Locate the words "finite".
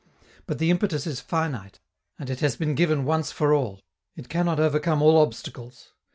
1.19-1.79